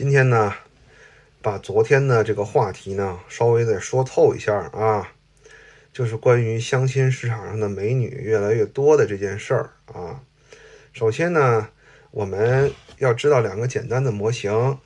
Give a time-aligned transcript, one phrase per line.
[0.00, 0.54] 今天呢，
[1.42, 5.12] 把昨天的这个话题呢稍微再说透一下啊，
[5.92, 10.22] 就是关于相亲市场上的美女越来越多的这件事儿啊。
[10.94, 11.68] 首先呢，
[12.12, 14.78] 我们要知道两个简单的模型。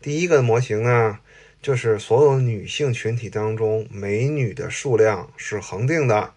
[0.00, 1.18] 第一个模型呢，
[1.60, 6.32] 就是所有女性群体当中美女的数量是恒定的，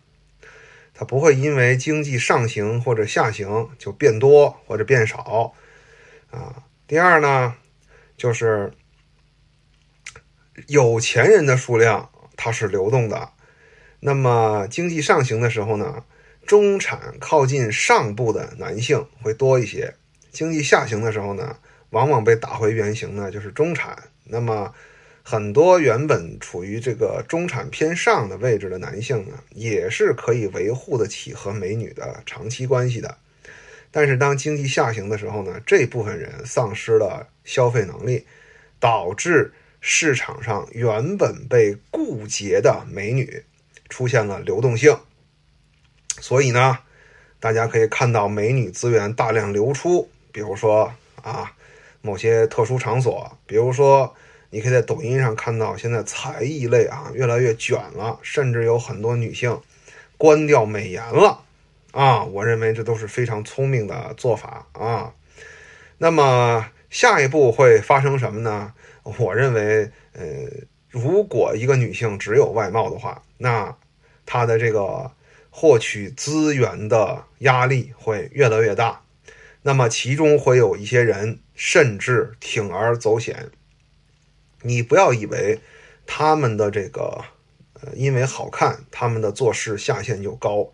[0.96, 5.54] 它不会因为经济上行或者下行就变多或者变少
[6.32, 6.64] 啊。
[6.88, 7.58] 第二呢。
[8.22, 8.72] 就是
[10.68, 13.32] 有钱人的数量它是流动的，
[14.00, 16.06] 那么经济上行的时候呢，
[16.46, 19.96] 中产靠近上部的男性会多一些；
[20.32, 21.58] 经济下行的时候呢，
[21.90, 23.98] 往往被打回原形呢，就是中产。
[24.26, 24.72] 那么
[25.24, 33.18] 很多原本处于这个中产偏上的位置的男性呢，也是可以维护得起和美女的长期关系的。
[33.92, 38.26] 但是当经济下行的时候呢，这部分人丧失了消费能力，
[38.80, 43.44] 导致市场上原本被固结的美女
[43.90, 44.98] 出现了流动性。
[46.20, 46.80] 所以呢，
[47.40, 51.52] 大家可以看到美女资源大量流出，比如说啊，
[52.02, 54.16] 某些特殊场所，比如说
[54.52, 59.60] 你可以在抖音上看到现在才艺类啊越来越卷了，甚至有很多女性
[60.18, 61.44] 关掉美颜了。
[61.92, 65.14] 啊，我认为这都是非常聪明的做法啊。
[65.98, 68.74] 那么下一步会发生什么呢？
[69.04, 70.24] 我认为，呃，
[70.90, 73.76] 如果一个女性只有外貌的话，那
[74.26, 75.12] 她的这个
[75.50, 79.02] 获取资源的压力会越来越大。
[79.64, 83.52] 那么其中会有一些人甚至铤而走险。
[84.64, 85.60] 你不要以为
[86.08, 87.24] 他们的这个，
[87.82, 90.70] 呃，因为好看，他们的做事下限就高。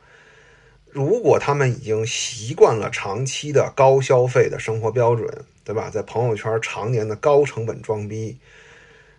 [0.98, 5.32] 如果他们已经习惯了长期的高消费的生活标准，
[5.64, 5.92] 对吧？
[5.92, 8.36] 在朋友圈常年的高成本装逼，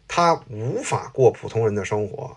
[0.09, 2.37] 他无法过普通人的生活。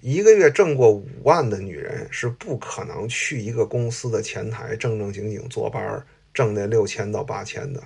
[0.00, 6.04] 一个月挣过五万的女人是不可能去一个公司的前台正正经经坐班
[6.34, 7.80] 挣那六千到八千的，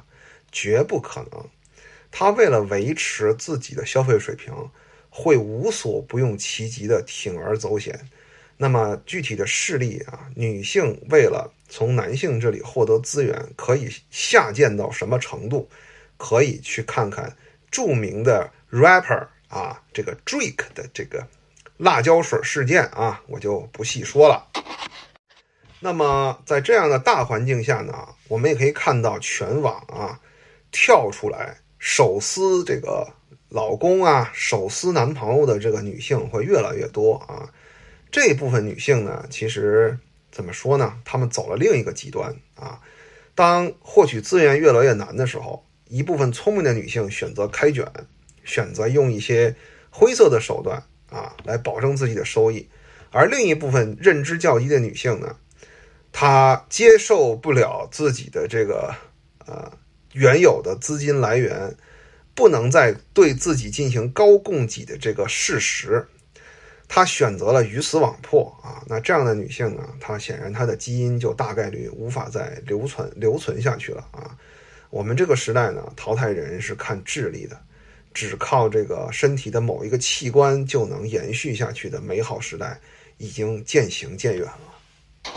[0.50, 1.44] 绝不可能。
[2.10, 4.54] 她为了维持自己的消费水平，
[5.10, 8.08] 会无所不用其极的铤而走险。
[8.56, 15.68] 那么具体的事例啊，女性为了从男性这里获得资源，可以下贱到什么程度？
[16.16, 17.36] 可以去看看
[17.70, 21.26] 著名的 rapper 啊，这个 Drake 的这个
[21.76, 24.48] 辣椒水事件啊，我就不细说了。
[25.80, 30.18] 那么在这样的大环境下呢，我们也可以看到全网啊
[30.70, 33.12] 跳出来手撕这个
[33.48, 37.52] 老公啊，手撕男朋友的这个女性会越来越多啊。
[38.14, 39.98] 这部分女性呢，其实
[40.30, 41.00] 怎么说呢？
[41.04, 42.80] 她们走了另一个极端啊。
[43.34, 47.84] 当获取资源越来越难的时候，一部分聪明的女性选择开卷，
[48.44, 49.56] 选择用一些
[49.90, 50.80] 灰色的手段
[51.10, 52.68] 啊来保证自己的收益；
[53.10, 55.36] 而另一部分认知较低的女性呢，
[56.12, 58.94] 她接受不了自己的这个
[59.44, 59.72] 呃
[60.12, 61.74] 原有的资金来源
[62.32, 66.06] 不能再对自己进行高供给的这个事实。
[66.86, 74.36] 她选择了鱼死网破啊，那这样的女性呢，她显然她的基因就大概率无法再留存留存下去了啊。
[74.90, 77.60] 我们这个时代呢，淘汰人是看智力的，
[78.12, 82.78] 只靠这个身体的某一个器官就能延续下去的美好时代
[83.18, 85.32] 已经渐行渐远了。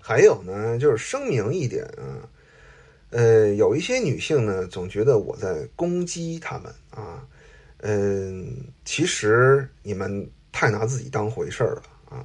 [0.00, 2.26] 还有呢，就是声明一点啊，
[3.10, 7.24] 呃，有一些女性呢，总觉得我在攻击她们啊。
[7.84, 12.24] 嗯，其实你们太拿自己当回事儿了啊！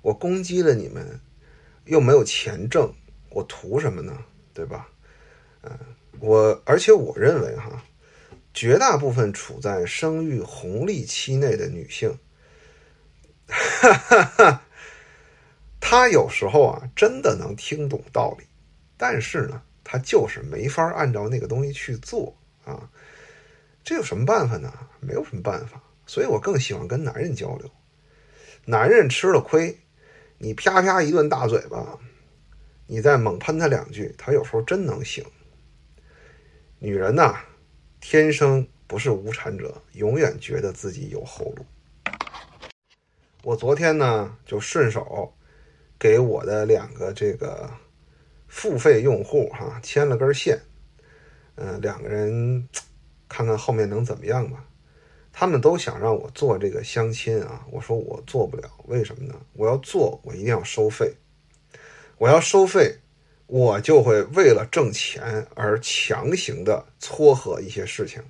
[0.00, 1.20] 我攻击了你们，
[1.84, 2.90] 又没有钱挣，
[3.28, 4.18] 我图什么呢？
[4.54, 4.88] 对吧？
[5.62, 5.78] 嗯，
[6.20, 7.84] 我而且我认为哈，
[8.54, 12.18] 绝大部分处在生育红利期内的女性，
[13.46, 14.62] 哈哈哈，
[15.80, 18.46] 她有时候啊，真的能听懂道理，
[18.96, 22.88] 但是呢，她就是没法按照那个东西去做啊。
[23.84, 24.72] 这有什么办法呢？
[24.98, 27.70] 没有什么办法，所以我更喜欢跟男人交流。
[28.64, 29.78] 男人吃了亏，
[30.38, 31.98] 你啪啪一顿大嘴巴，
[32.86, 35.22] 你再猛喷他两句，他有时候真能醒。
[36.78, 37.36] 女人呐，
[38.00, 41.66] 天生不是无产者，永远觉得自己有后路。
[43.42, 45.30] 我昨天呢，就顺手
[45.98, 47.70] 给我的两个这个
[48.48, 50.58] 付费用户哈牵了根线，
[51.56, 52.66] 嗯，两个人。
[53.34, 54.64] 看看后面能怎么样吧？
[55.32, 59.34] 他们都想让我做这个相亲啊，我说我做不了，为什么呢？
[59.54, 61.12] 我要做，我一定要收费。
[62.16, 62.98] 我要收费，
[63.48, 68.22] 我就会为了挣钱而强行的撮合一些事情。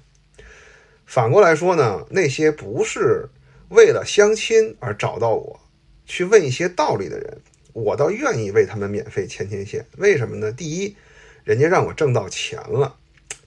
[1.04, 3.28] 反过来说呢，那些不是
[3.68, 5.60] 为了相亲而找到我
[6.06, 7.42] 去问一些道理的人，
[7.74, 9.86] 我倒愿意为他们免费牵牵线。
[9.98, 10.50] 为什么呢？
[10.50, 10.96] 第一，
[11.44, 12.96] 人家让我挣到钱了；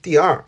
[0.04, 0.46] 第二，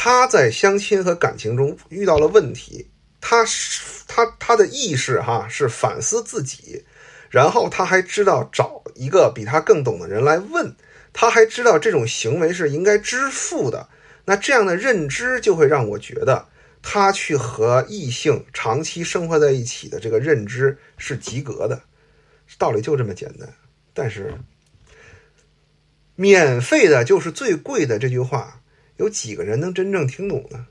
[0.00, 2.88] 他在相亲和感情中遇到了问题，
[3.20, 6.84] 他是他他的意识哈是反思自己，
[7.28, 10.72] 然后他还知道找一个比他更懂的人来问，
[11.12, 13.88] 他还知道这种行为是应该支付的。
[14.24, 16.46] 那这样的认知就会让我觉得，
[16.80, 21.82] 他去和异性长期生活在一起的这个认知是及格的，
[22.56, 23.52] 道理就这么简单。
[23.92, 24.38] 但是，
[26.14, 28.60] 免费的就是最贵的这句话，
[28.98, 30.66] 有几个人能真正听懂呢？